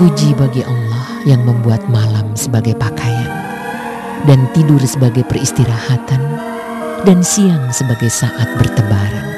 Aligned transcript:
Puji 0.00 0.32
bagi 0.32 0.64
Allah 0.64 1.28
yang 1.28 1.44
membuat 1.44 1.84
malam 1.92 2.32
sebagai 2.32 2.72
pakaian 2.72 3.28
dan 4.24 4.48
tidur 4.56 4.80
sebagai 4.80 5.28
peristirahatan 5.28 6.24
dan 7.04 7.20
siang 7.20 7.68
sebagai 7.68 8.08
saat 8.08 8.48
bertebaran. 8.56 9.28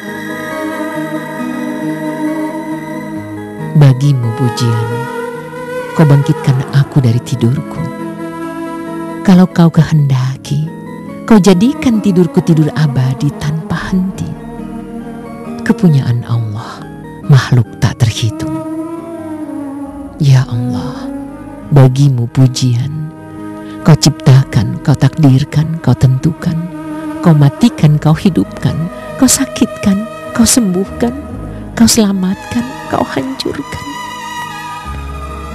Bagimu 3.74 4.30
pujian, 4.38 4.88
kau 5.98 6.06
bangkitkan 6.06 6.58
aku 6.78 7.02
dari 7.02 7.18
tidurku. 7.18 7.82
Kalau 9.26 9.50
kau 9.50 9.66
kehendaki, 9.66 10.66
kau 11.26 11.42
jadikan 11.42 11.98
tidurku 11.98 12.38
tidur 12.38 12.70
abadi 12.78 13.34
tanpa 13.38 13.90
henti. 13.90 14.30
Kepunyaan 15.66 16.26
Allah, 16.26 16.82
makhluk 17.26 17.66
tak 17.78 18.02
terhitung. 18.02 18.41
Allah, 20.52 21.08
bagimu 21.72 22.28
pujian. 22.28 23.08
Kau 23.80 23.96
ciptakan, 23.96 24.84
kau 24.84 24.92
takdirkan, 24.92 25.80
kau 25.80 25.96
tentukan. 25.96 26.54
Kau 27.24 27.32
matikan, 27.32 27.96
kau 27.96 28.12
hidupkan. 28.12 28.76
Kau 29.16 29.24
sakitkan, 29.24 30.04
kau 30.36 30.44
sembuhkan. 30.44 31.16
Kau 31.72 31.88
selamatkan, 31.88 32.92
kau 32.92 33.00
hancurkan. 33.00 33.86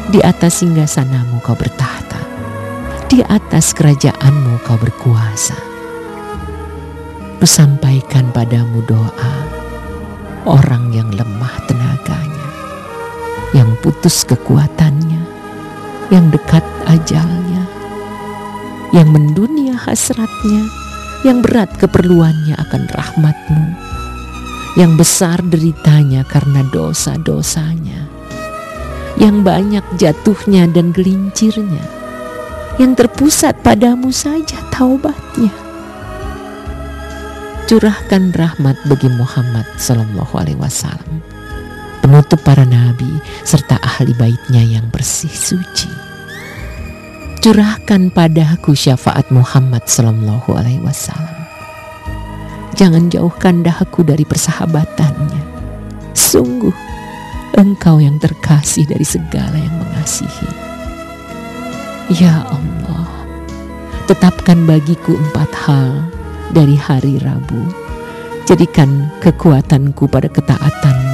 Di 0.09 0.17
atas 0.25 0.65
singgasanamu 0.65 1.45
kau 1.45 1.53
bertahta. 1.53 2.17
Di 3.05 3.21
atas 3.21 3.77
kerajaanmu 3.77 4.65
kau 4.65 4.81
berkuasa. 4.81 5.55
Kusampaikan 7.37 8.33
padamu 8.33 8.81
doa 8.89 9.33
orang 10.49 10.89
yang 10.89 11.11
lemah 11.13 11.53
tenaganya 11.69 12.36
yang 13.55 13.79
putus 13.79 14.27
kekuatannya, 14.27 15.23
yang 16.11 16.27
dekat 16.31 16.63
ajalnya, 16.87 17.63
yang 18.91 19.07
mendunia 19.07 19.75
hasratnya, 19.79 20.67
yang 21.23 21.39
berat 21.39 21.71
keperluannya 21.79 22.55
akan 22.59 22.83
rahmatmu, 22.91 23.65
yang 24.75 24.99
besar 24.99 25.39
deritanya 25.47 26.27
karena 26.27 26.63
dosa-dosanya, 26.71 28.03
yang 29.15 29.47
banyak 29.47 29.83
jatuhnya 29.95 30.67
dan 30.67 30.91
gelincirnya, 30.91 31.83
yang 32.75 32.99
terpusat 32.99 33.63
padamu 33.63 34.11
saja 34.11 34.59
taubatnya. 34.75 35.51
Curahkan 37.67 38.31
rahmat 38.31 38.79
bagi 38.87 39.11
Muhammad 39.11 39.67
Sallallahu 39.75 40.39
Alaihi 40.39 40.55
Wasallam 40.55 41.36
penutup 42.07 42.39
para 42.39 42.63
nabi 42.63 43.19
serta 43.43 43.83
ahli 43.83 44.15
baitnya 44.15 44.63
yang 44.63 44.87
bersih 44.87 45.27
suci. 45.27 45.91
Curahkan 47.43 48.15
padaku 48.15 48.71
syafaat 48.71 49.27
Muhammad 49.27 49.83
Sallallahu 49.91 50.55
Alaihi 50.55 50.79
Wasallam. 50.79 51.35
Jangan 52.79 53.11
jauhkan 53.11 53.59
dahaku 53.59 54.07
dari 54.07 54.23
persahabatannya. 54.23 55.43
Sungguh, 56.15 56.71
engkau 57.59 57.99
yang 57.99 58.15
terkasih 58.23 58.87
dari 58.87 59.03
segala 59.03 59.59
yang 59.59 59.75
mengasihi. 59.75 60.47
Ya 62.23 62.39
Allah, 62.47 63.11
tetapkan 64.07 64.63
bagiku 64.63 65.11
empat 65.11 65.51
hal 65.67 66.07
dari 66.55 66.79
hari 66.79 67.19
Rabu. 67.19 67.67
Jadikan 68.47 69.11
kekuatanku 69.19 70.07
pada 70.07 70.31
ketaatanmu 70.31 71.06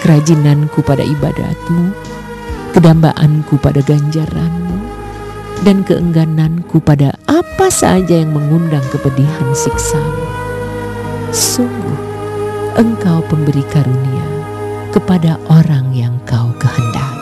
kerajinanku 0.00 0.80
pada 0.84 1.02
ibadatmu, 1.02 1.92
kedambaanku 2.72 3.58
pada 3.58 3.82
ganjaranmu, 3.82 4.78
dan 5.66 5.82
keenggananku 5.82 6.78
pada 6.78 7.14
apa 7.26 7.66
saja 7.68 8.22
yang 8.22 8.30
mengundang 8.30 8.84
kepedihan 8.94 9.50
siksamu. 9.52 10.26
Sungguh, 11.34 11.98
engkau 12.78 13.20
pemberi 13.26 13.66
karunia 13.68 14.26
kepada 14.94 15.36
orang 15.50 15.92
yang 15.92 16.16
kau 16.24 16.48
kehendaki. 16.56 17.17